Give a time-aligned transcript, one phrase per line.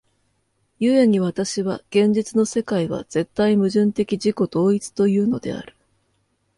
[0.79, 5.75] 故に私は現実の世界は絶対矛盾的自己同一というのである。